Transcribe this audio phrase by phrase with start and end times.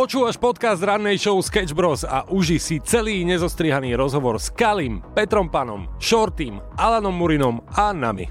[0.00, 5.52] Počúvaš podcast rannej show Sketch Bros a uži si celý nezostrihaný rozhovor s Kalim, Petrom
[5.52, 8.24] Panom, Shortym, Alanom Murinom a nami.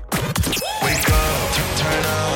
[0.82, 2.29] Sketch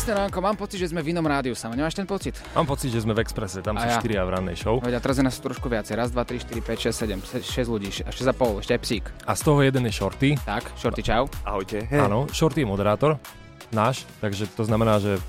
[0.00, 1.76] Krásne ránko, mám pocit, že sme v inom rádiu sama.
[1.76, 2.32] Nemáš ten pocit?
[2.56, 4.00] Mám pocit, že sme v Expresse, tam A sú ja.
[4.00, 4.80] štyria v rannej show.
[4.80, 5.92] Veď a teraz je nás trošku viacej.
[5.92, 9.04] Raz, dva, tri, štyri, 5, 6, 7, 6 ľudí, 6 a pol, ešte aj psík.
[9.28, 10.40] A z toho jeden je Shorty.
[10.40, 11.28] Tak, Shorty, čau.
[11.44, 11.84] Ahojte.
[11.92, 13.20] Áno, Shorty je moderátor,
[13.76, 15.20] náš, takže to znamená, že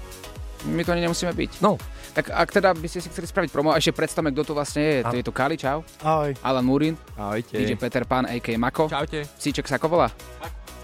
[0.64, 1.60] My to ani nemusíme byť.
[1.60, 1.76] no,
[2.16, 4.80] Tak ak teda by ste si chceli spraviť promo, a ešte predstavme, kto tu vlastne
[4.80, 4.96] je.
[5.04, 5.84] To je tu Kali, čau.
[6.00, 6.32] Ahoj.
[6.40, 7.60] Alan Murin, Ahojte.
[7.60, 8.56] DJ Peter Pan, a.k.
[8.56, 8.88] Mako.
[8.88, 9.28] Čaute.
[9.36, 10.08] Psíček sa ako volá?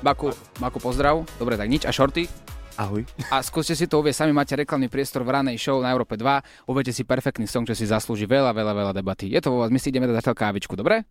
[0.03, 1.23] Baku, Baku pozdrav.
[1.39, 1.87] Dobre, tak nič.
[1.87, 2.46] A Shorty?
[2.77, 3.01] Ahoj.
[3.33, 6.69] A skúste si to uvieť, sami máte reklamný priestor v ranej show na Európe 2.
[6.69, 9.33] Uvedte si perfektný song, čo si zaslúži veľa, veľa, veľa debaty.
[9.33, 11.01] Je to vo vás, my si ideme dať zatiaľ kávičku, dobre?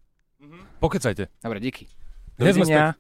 [0.79, 1.27] pokecajte.
[1.43, 1.91] Dobre, díky.
[2.39, 2.95] Späť.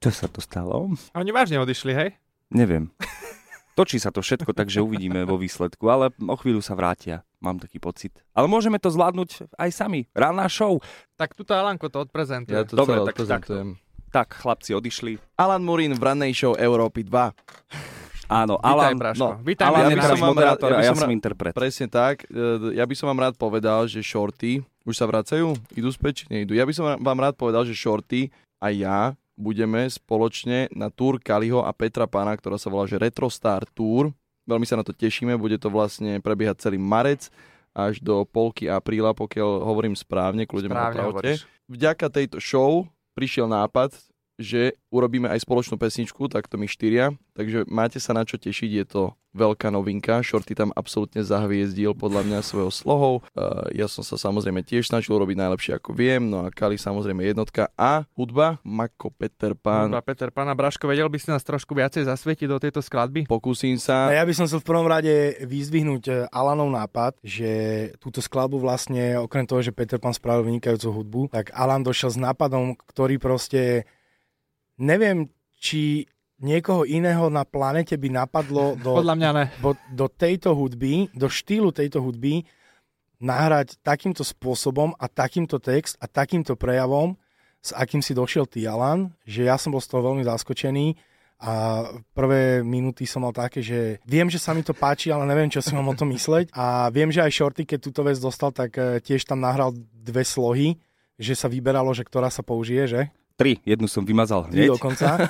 [0.00, 0.96] Čo sa to stalo?
[1.12, 2.16] A oni vážne odišli, hej?
[2.48, 2.88] Neviem.
[3.80, 7.24] Točí sa to všetko, takže uvidíme vo výsledku, ale o chvíľu sa vrátia.
[7.40, 8.12] Mám taký pocit.
[8.36, 10.04] Ale môžeme to zvládnuť aj sami.
[10.12, 10.84] Rána show.
[11.16, 12.52] Tak tuto Alanko to odprezentuje.
[12.52, 13.68] Ja to Dobre, celé tak odprezentujem.
[14.12, 15.16] Tak, chlapci odišli.
[15.40, 17.32] Alan Murin v rannej show Európy 2.
[18.28, 19.16] Áno, Vítaj, Alan, Braško.
[19.16, 21.52] no, Vítaj, Alan ja je by som moderátor rád- ja ja som rád- interpret.
[21.56, 22.28] Presne tak.
[22.28, 25.56] E, Ja by som vám rád povedal, že Shorty, už sa vracajú?
[25.72, 26.52] Idú späť, nejdu?
[26.52, 28.28] Ja by som vám rád povedal, že Shorty
[28.60, 33.32] a ja budeme spoločne na túr Kaliho a Petra Pána, ktorá sa volá že Retro
[33.32, 34.12] Star Tour.
[34.44, 37.32] Veľmi sa na to tešíme, bude to vlastne prebiehať celý marec
[37.72, 41.40] až do polky apríla, pokiaľ hovorím správne, kľudne ma opravte.
[41.70, 43.94] vďaka tejto show prišiel nápad,
[44.40, 48.86] že urobíme aj spoločnú pesničku, takto my štyria, takže máte sa na čo tešiť, je
[48.88, 54.18] to veľká novinka, Shorty tam absolútne zahviezdil podľa mňa svojou slohou, uh, ja som sa
[54.18, 59.14] samozrejme tiež snažil robiť najlepšie ako viem, no a Kali samozrejme jednotka a hudba, Mako
[59.14, 62.82] Peter Pán, Hudba Peter Pána Braško, vedel by si nás trošku viacej zasvietiť do tejto
[62.82, 63.30] skladby?
[63.30, 67.50] pokúsim A sa, ja by som chcel v prvom rade vyzdvihnúť e, Alanov nápad, že
[68.02, 72.18] túto skladbu vlastne, okrem toho, že Peter Pan spravil vynikajúcu hudbu, tak Alan došiel s
[72.18, 73.86] nápadom, ktorý proste,
[74.80, 75.28] neviem,
[75.60, 76.08] či
[76.40, 79.44] niekoho iného na planete by napadlo do, Podľa mňa ne.
[79.60, 82.48] do, do tejto hudby, do štýlu tejto hudby
[83.20, 87.20] nahrať takýmto spôsobom a takýmto text a takýmto prejavom,
[87.60, 90.96] s akým si došiel ty, Alan, že ja som bol z toho veľmi zaskočený
[91.44, 91.84] a
[92.16, 95.60] prvé minúty som mal také, že viem, že sa mi to páči, ale neviem, čo
[95.60, 98.76] si mám o tom mysleť a viem, že aj Shorty, keď túto vec dostal, tak
[98.80, 100.80] eh, tiež tam nahral dve slohy,
[101.20, 103.02] že sa vyberalo, že ktorá sa použije, že?
[103.40, 104.76] Tri, jednu som vymazal Tri hneď.
[104.76, 105.08] dokonca.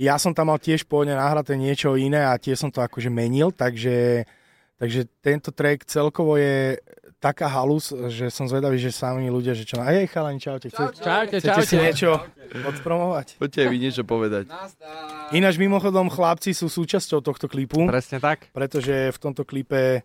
[0.00, 3.52] Ja som tam mal tiež pôvodne nahraté niečo iné a tiež som to akože menil,
[3.52, 4.24] takže,
[4.80, 6.80] takže tento track celkovo je
[7.20, 9.76] taká halus, že som zvedavý, že sami ľudia, že čo...
[9.76, 10.72] Hej, chalani, čaute.
[10.72, 11.84] Chcete, Čaute, chcete si čaute.
[11.84, 12.10] niečo
[12.64, 13.36] odpromovať?
[13.36, 14.48] poďte aj vy niečo povedať.
[15.36, 18.48] Ináč mimochodom chlapci sú súčasťou tohto klipu, Presne tak.
[18.56, 20.00] pretože v tomto klipe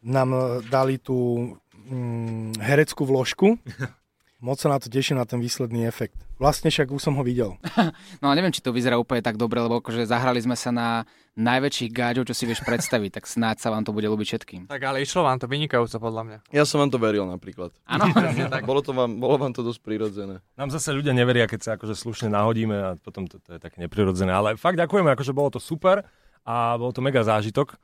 [0.00, 0.32] nám
[0.72, 1.52] dali tú
[1.84, 3.60] mm, hereckú vložku.
[4.36, 6.12] Moc sa na to teším, na ten výsledný efekt.
[6.36, 7.56] Vlastne však už som ho videl.
[8.20, 10.88] No a neviem, či to vyzerá úplne tak dobre, lebo akože zahrali sme sa na
[11.36, 14.60] najväčších gáďov, čo si vieš predstaviť, tak snáď sa vám to bude ľúbiť všetkým.
[14.68, 16.38] Tak ale išlo vám to vynikajúco podľa mňa.
[16.52, 17.72] Ja som vám to veril napríklad.
[17.88, 18.08] Áno,
[18.68, 20.44] Bolo, to vám, bolo vám to dosť prirodzené.
[20.56, 23.80] Nám zase ľudia neveria, keď sa akože slušne nahodíme a potom to, to je také
[23.80, 24.32] neprirodzené.
[24.32, 26.04] Ale fakt ďakujeme, akože bolo to super
[26.44, 27.76] a bol to mega zážitok.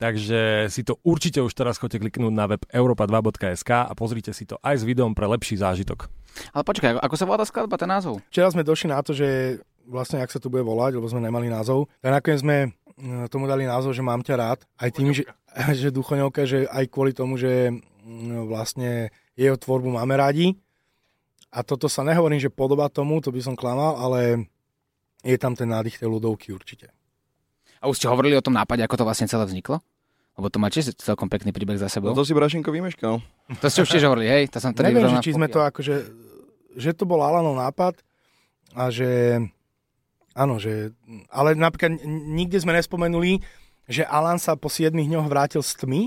[0.00, 4.56] Takže si to určite už teraz chodte kliknúť na web europa2.sk a pozrite si to
[4.64, 6.08] aj s videom pre lepší zážitok.
[6.56, 8.24] ale počkaj, ako- sa volá tá skladba, ten názov?
[8.32, 11.52] Včera sme došli na to, že vlastne, ak sa to bude volať, lebo sme nemali
[11.52, 12.56] názov, tak nakoniec sme
[12.96, 14.58] mm, tomu dali názov, že mám ťa rád.
[14.80, 15.28] Aj tým, že,
[15.84, 20.56] že duchoňovka, že aj kvôli tomu, že mm, vlastne jeho tvorbu máme rádi.
[21.52, 24.48] A toto sa nehovorím, že podobá tomu, to by som klamal, ale
[25.26, 26.88] je tam ten nádych tej ľudovky určite.
[27.80, 29.80] A už ste hovorili o tom nápade, ako to vlastne celé vzniklo?
[30.40, 32.08] Lebo to má tiež celkom pekný príbeh za sebou.
[32.08, 33.20] No to si Brašenko vymeškal.
[33.60, 34.48] To ste už tiež hovorili, hej?
[34.56, 36.08] To som Neviem, že či sme to akože,
[36.80, 38.00] že to bol Alanov nápad
[38.72, 39.36] a že
[40.32, 40.96] áno, že,
[41.28, 43.44] ale napríklad nikde sme nespomenuli,
[43.90, 46.02] že Alan sa po 7 dňoch vrátil z tmy,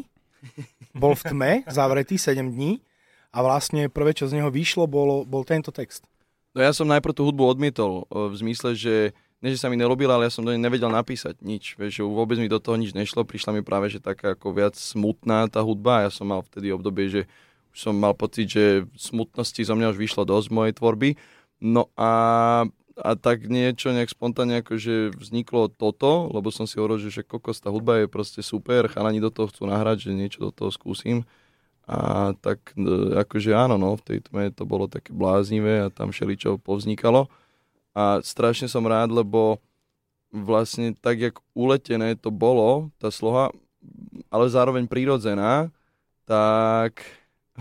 [0.97, 2.81] bol v tme, zavretý 7 dní
[3.29, 6.09] a vlastne prvé, čo z neho vyšlo, bolo, bol tento text.
[6.53, 8.95] No ja som najprv tú hudbu odmietol, v zmysle, že
[9.43, 11.75] ne, že sa mi nerobila, ale ja som do nej nevedel napísať nič.
[11.75, 14.79] Vieš, že vôbec mi do toho nič nešlo, prišla mi práve, že taká ako viac
[14.79, 17.21] smutná tá hudba ja som mal vtedy obdobie, že
[17.75, 21.09] už som mal pocit, že smutnosti zo mňa už vyšlo dosť z mojej tvorby.
[21.59, 22.11] No a
[22.93, 27.57] a tak niečo nejak spontánne akože vzniklo toto, lebo som si hovoril, že, že kokos,
[27.57, 31.25] tá hudba je proste super, chalani do toho chcú nahrať, že niečo do toho skúsim.
[31.89, 36.13] A tak e, akože áno, no, v tej tme to bolo také bláznivé a tam
[36.13, 37.33] všeličo povznikalo.
[37.93, 39.61] A strašne som rád, lebo
[40.33, 43.53] vlastne tak, jak uletené to bolo, tá sloha,
[44.33, 45.69] ale zároveň prírodzená,
[46.25, 47.05] tak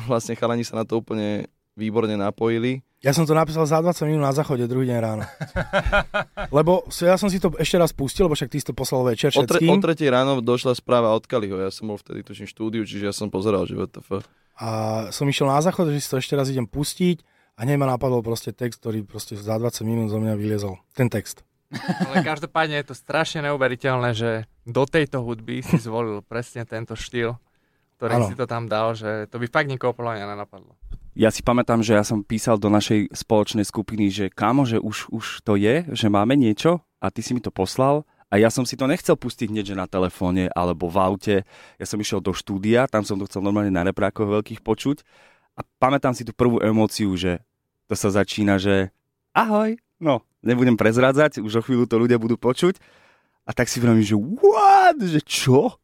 [0.08, 1.44] vlastne chalani sa na to úplne
[1.76, 2.80] výborne napojili.
[3.02, 5.26] Ja som to napísal za 20 minút na záchode, druhý deň ráno.
[6.56, 9.34] Lebo ja som si to ešte raz pustil, lebo však ty si to poslal večer
[9.34, 12.86] O, tre, o tretej ráno došla správa od Kaliho, ja som bol vtedy tuším štúdiu,
[12.86, 13.74] čiže ja som pozeral, že.
[14.54, 14.68] A
[15.10, 17.26] som išiel na záchod, že si to ešte raz idem pustiť
[17.56, 20.80] a hneď ma napadol proste text, ktorý proste za 20 minút zo mňa vyliezol.
[20.96, 21.44] Ten text.
[22.08, 24.30] Ale každopádne je to strašne neuveriteľné, že
[24.68, 27.36] do tejto hudby si zvolil presne tento štýl,
[27.96, 28.26] ktorý Áno.
[28.28, 30.76] si to tam dal, že to by fakt nikoho podľa mňa nenapadlo.
[31.12, 35.12] Ja si pamätám, že ja som písal do našej spoločnej skupiny, že kámo, že už,
[35.12, 38.64] už to je, že máme niečo a ty si mi to poslal a ja som
[38.64, 41.36] si to nechcel pustiť hneď že na telefóne alebo v aute.
[41.76, 45.04] Ja som išiel do štúdia, tam som to chcel normálne na reprákoch veľkých počuť
[45.56, 47.40] a pamätám si tú prvú emóciu, že
[47.86, 48.88] to sa začína, že
[49.36, 52.80] ahoj, no, nebudem prezrádzať, už o chvíľu to ľudia budú počuť
[53.44, 55.76] a tak si vravím, že what, že čo?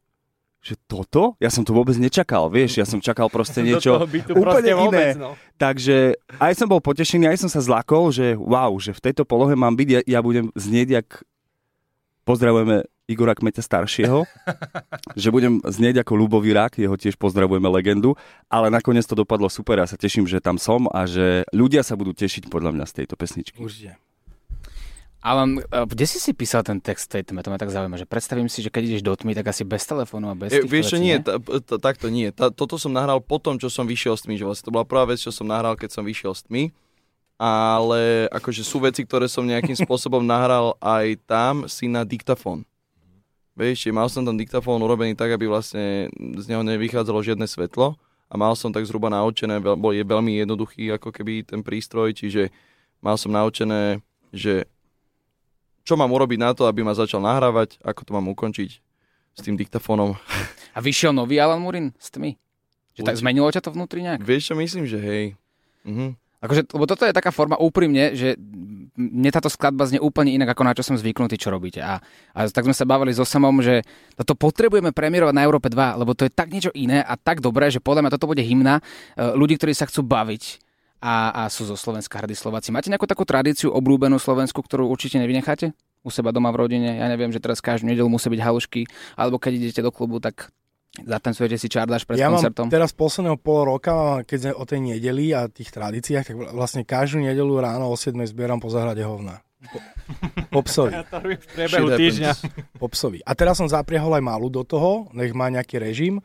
[0.59, 1.23] Že toto?
[1.39, 3.95] Ja som to vôbec nečakal, vieš, ja som čakal proste niečo
[4.35, 5.05] úplne iné.
[5.15, 5.39] no.
[5.55, 9.55] Takže aj som bol potešený, aj som sa zlakol, že wow, že v tejto polohe
[9.55, 11.09] mám byť, ja, ja budem znieť jak...
[12.27, 14.29] Pozdravujeme Igora Kmeťa staršieho,
[15.21, 18.13] že budem znieť ako Ľubový rak, jeho tiež pozdravujeme legendu,
[18.45, 21.97] ale nakoniec to dopadlo super, ja sa teším, že tam som a že ľudia sa
[21.97, 23.57] budú tešiť podľa mňa z tejto pesničky.
[23.57, 23.97] Určite.
[25.19, 27.43] Ale kde si si písal ten text tej tme?
[27.43, 29.83] To ma tak zaujíma, že predstavím si, že keď ideš do tmy, tak asi bez
[29.83, 31.19] telefónu a bez týchto vieš čo, nie,
[31.67, 32.31] takto nie.
[32.31, 35.19] Toto som nahral potom, čo som vyšiel s tmy, že vlastne to bola prvá vec,
[35.19, 36.71] čo som nahral, keď som vyšiel s tmy.
[37.35, 42.68] Ale akože sú veci, ktoré som nejakým spôsobom nahral aj tam si na diktafón.
[43.59, 47.99] Vieš, mal som tam diktafón urobený tak, aby vlastne z neho nevychádzalo žiadne svetlo
[48.31, 52.55] a mal som tak zhruba naučené, bol, je veľmi jednoduchý ako keby ten prístroj, čiže
[53.03, 53.99] mal som naučené,
[54.31, 54.63] že
[55.83, 58.69] čo mám urobiť na to, aby ma začal nahrávať, ako to mám ukončiť
[59.35, 60.15] s tým diktafónom.
[60.77, 62.39] A vyšiel nový Alan Murin s tmy?
[62.95, 64.23] Že tak zmenilo ťa to vnútri nejak?
[64.23, 65.23] Vieš čo, myslím, že hej.
[65.83, 66.15] Mhm.
[66.39, 68.39] Akože, lebo toto je taká forma úprimne, že
[68.99, 71.79] mne táto skladba znie úplne inak, ako na čo som zvyknutý, čo robíte.
[71.79, 72.03] A,
[72.35, 73.87] a tak sme sa bavili so Samom, že
[74.19, 77.71] toto potrebujeme premiérovať na Európe 2, lebo to je tak niečo iné a tak dobré,
[77.71, 78.83] že podľa mňa toto bude hymna
[79.15, 80.59] e, ľudí, ktorí sa chcú baviť
[80.99, 82.75] a, a sú zo Slovenska hrdí Slováci.
[82.75, 85.71] Máte nejakú takú tradíciu obľúbenú Slovensku, ktorú určite nevynecháte?
[86.03, 86.99] U seba doma v rodine?
[86.99, 88.81] Ja neviem, že teraz každú nedelu musí byť halušky,
[89.15, 90.51] alebo keď idete do klubu, tak
[91.05, 92.67] zatancujete si čardáš pred ja koncertom.
[92.67, 96.87] mám teraz posledného pol roka, keď sme o tej nedeli a tých tradíciách, tak vlastne
[96.87, 99.43] každú nedelu ráno o 7 zbieram po zahrade hovna.
[99.59, 99.77] Po,
[100.47, 100.95] po psovi.
[100.95, 102.31] Ja to robím v priebehu Shit týždňa.
[102.79, 103.19] Po psovi.
[103.27, 106.23] A teraz som zapriahol aj malú do toho, nech má nejaký režim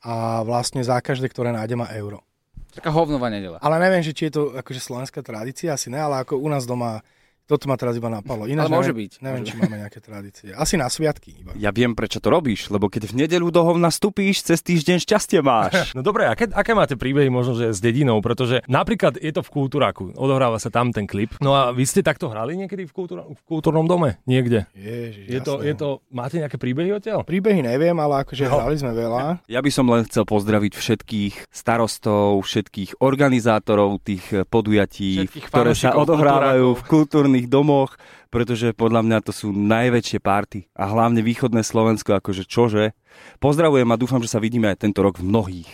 [0.00, 2.24] a vlastne za každé, ktoré nájde, má euro.
[2.72, 3.60] Taká hovnová nedela.
[3.60, 6.64] Ale neviem, že či je to akože slovenská tradícia, asi ne, ale ako u nás
[6.64, 7.04] doma,
[7.50, 8.46] toto ma teraz iba napadlo.
[8.46, 10.48] Ináč Ale môže neviem, byť, Neviem, môže či máme nejaké tradície.
[10.54, 11.50] Asi na sviatky iba.
[11.58, 15.42] Ja viem, prečo to robíš, lebo keď v nedelu do hovna stupíš, cez týždeň šťastie
[15.42, 15.74] máš.
[15.98, 18.22] No dobre, aké, aké máte príbehy možno, že s dedinou?
[18.22, 21.34] Pretože napríklad je to v Kultúraku, odohráva sa tam ten klip.
[21.42, 24.22] No a vy ste takto hrali niekedy v, kultúra, v kultúrnom dome?
[24.22, 24.70] Niekde?
[24.70, 27.26] Ježiš, Je to, je to, máte nejaké príbehy odtiaľ?
[27.26, 28.62] Príbehy neviem, ale akože No.
[28.62, 29.42] hrali sme veľa.
[29.50, 35.96] Ja by som len chcel pozdraviť všetkých starostov, všetkých organizátorov tých podujatí, Všetkých ktoré sa
[35.96, 37.00] odohrávajú v kultúrakov.
[37.40, 37.96] Kultúrnych domoch,
[38.28, 42.92] pretože podľa mňa to sú najväčšie párty a hlavne východné Slovensko, akože čože.
[43.40, 45.70] Pozdravujem a dúfam, že sa vidíme aj tento rok v mnohých.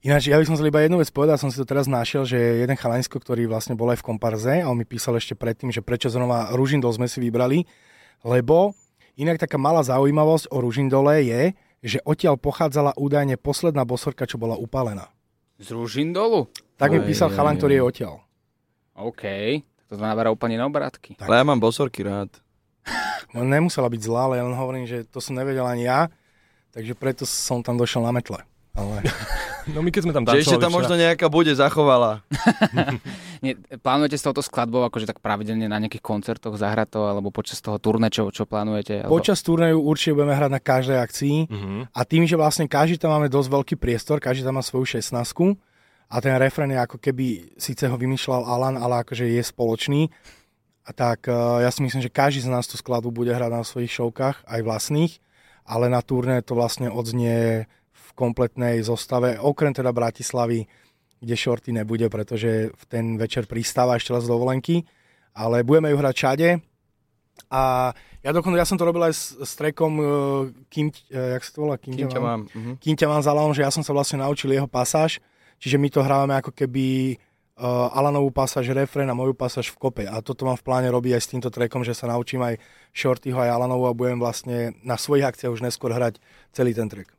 [0.00, 2.64] Ináč, ja by som chcel iba jednu vec povedať, som si to teraz našiel, že
[2.64, 5.84] jeden chalansko, ktorý vlastne bol aj v komparze a on mi písal ešte predtým, že
[5.84, 7.68] prečo znova Ružindol sme si vybrali,
[8.24, 8.72] lebo
[9.20, 11.42] inak taká malá zaujímavosť o Ružindole je,
[11.84, 15.12] že odtiaľ pochádzala údajne posledná bosorka, čo bola upálená.
[15.60, 16.48] Z Ružindolu?
[16.80, 18.14] Tak mi písal chalan, ktorý je odtiaľ.
[18.96, 19.24] OK,
[19.90, 21.18] to naberá úplne iné obrátky.
[21.18, 22.30] Ale ja mám bosorky rád.
[23.30, 26.10] No, nemusela byť zlá, ale ja len hovorím, že to som nevedel ani ja,
[26.74, 28.42] takže preto som tam došiel na metle.
[28.74, 29.06] Ale
[29.70, 32.24] No my keď sme tam Že ešte tancovali tam možno nejaká bude zachovala.
[33.44, 37.60] Nie, plánujete s touto skladbou akože tak pravidelne na nejakých koncertoch zahrať to, alebo počas
[37.60, 39.04] toho turné, čo, čo plánujete?
[39.04, 39.14] Alebo...
[39.14, 41.78] počas turnajú určite budeme hrať na každej akcii Mhm.
[41.92, 45.14] a tým, že vlastne každý tam máme dosť veľký priestor, každý tam má svoju 16
[46.10, 50.10] a ten refrén je ako keby, síce ho vymýšľal Alan, ale akože je spoločný,
[50.80, 53.62] a tak uh, ja si myslím, že každý z nás tú skladbu bude hrať na
[53.62, 55.22] svojich šovkách, aj vlastných,
[55.62, 60.66] ale na turné to vlastne odznie v kompletnej zostave, okrem teda Bratislavy,
[61.20, 64.82] kde Shorty nebude, pretože v ten večer pristáva ešte raz dovolenky
[65.34, 66.48] ale budeme ju hrať všade.
[67.50, 70.06] A ja dokonca, ja som to robil aj s, s trackom uh,
[70.68, 71.76] Kým, uh, jak sa to volá?
[71.80, 72.40] Kým, Kým ťa mám.
[72.52, 72.72] Mhm.
[72.76, 75.22] Kým ťa mám za že ja som sa vlastne naučil jeho pasáž,
[75.60, 77.14] čiže my to hrávame ako keby
[77.60, 80.04] uh, Alanovú pasáž refrén a moju pasáž v kope.
[80.08, 82.56] A toto mám v pláne robiť aj s týmto trackom, že sa naučím aj
[82.96, 86.18] Shortyho aj Alanovú a budem vlastne na svojich akciách už neskôr hrať
[86.56, 87.12] celý ten track.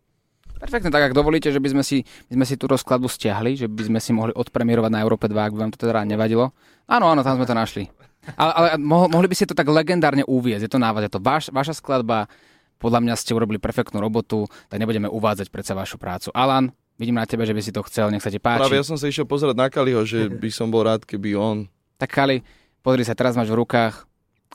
[0.61, 3.65] Perfektne, tak ak dovolíte, že by sme si, by sme si túto skladbu stiahli, že
[3.65, 6.53] by sme si mohli odpremierovať na Európe 2, ak by vám to teda nevadilo.
[6.85, 7.89] Áno, áno, tam sme to našli.
[8.37, 11.17] Ale, ale mo- mohli by ste to tak legendárne uviezť, je to návod, je to
[11.17, 12.29] vaš, vaša skladba,
[12.77, 16.29] podľa mňa ste urobili perfektnú robotu, tak nebudeme uvádzať predsa vašu prácu.
[16.37, 16.69] Alan,
[17.01, 18.61] vidím na tebe, že by si to chcel, nech sa ti páči.
[18.61, 21.65] Práve ja som sa išiel pozerať na Kaliho, že by som bol rád, keby on...
[21.97, 22.45] Tak Kali,
[22.85, 24.05] pozri sa, teraz máš v rukách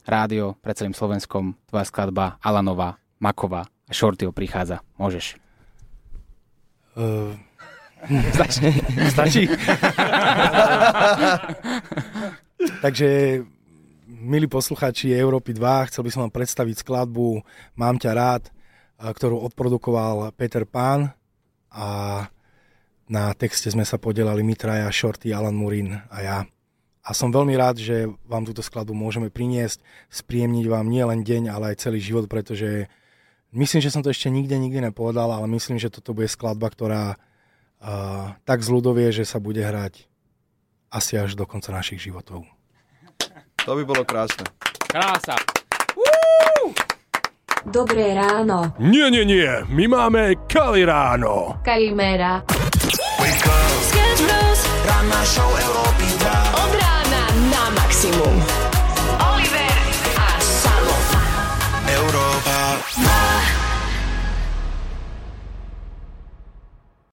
[0.06, 4.78] rádio pred celým Slovenskom, tvoja skladba Alanová, Maková a Shortyho prichádza.
[4.94, 5.42] Môžeš.
[6.94, 7.34] Uh,
[8.38, 8.70] stačí.
[9.10, 9.42] stačí.
[12.86, 13.42] Takže,
[14.06, 17.42] milí poslucháči Európy 2, chcel by som vám predstaviť skladbu
[17.74, 18.42] Mám ťa rád,
[18.96, 21.12] a ktorú odprodukoval Peter Pán
[21.68, 21.86] a
[23.06, 26.38] na texte sme sa podelali my traja, Shorty, Alan Murin a ja.
[27.06, 29.78] A som veľmi rád, že vám túto skladbu môžeme priniesť,
[30.10, 32.90] spríjemniť vám nie len deň, ale aj celý život, pretože
[33.54, 37.14] myslím, že som to ešte nikde, nikdy nepovedal, ale myslím, že toto bude skladba, ktorá
[37.14, 40.10] uh, tak zľudovie, že sa bude hrať
[40.90, 42.42] asi až do konca našich životov.
[43.62, 44.42] To by bolo krásne.
[44.90, 45.38] Krása.
[47.66, 48.70] Dobré ráno.
[48.78, 51.58] Nie, nie, nie, my máme Kali ráno.
[51.66, 52.46] Kalimera
[55.08, 56.62] našou Európy 2.
[56.66, 58.34] Od rána na maximum.
[59.22, 59.76] Oliver
[60.18, 60.96] a Samo.
[61.86, 62.58] Európa
[62.98, 63.55] 2.